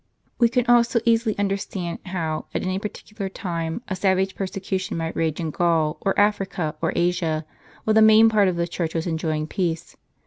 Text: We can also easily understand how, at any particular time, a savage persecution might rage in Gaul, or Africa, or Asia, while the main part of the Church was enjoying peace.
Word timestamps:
We 0.39 0.49
can 0.49 0.65
also 0.65 0.99
easily 1.05 1.37
understand 1.37 1.99
how, 2.07 2.47
at 2.55 2.63
any 2.63 2.79
particular 2.79 3.29
time, 3.29 3.83
a 3.87 3.95
savage 3.95 4.33
persecution 4.33 4.97
might 4.97 5.15
rage 5.15 5.39
in 5.39 5.51
Gaul, 5.51 5.99
or 6.01 6.19
Africa, 6.19 6.73
or 6.81 6.91
Asia, 6.95 7.45
while 7.83 7.93
the 7.93 8.01
main 8.01 8.27
part 8.27 8.47
of 8.47 8.55
the 8.55 8.67
Church 8.67 8.95
was 8.95 9.05
enjoying 9.05 9.45
peace. 9.45 9.95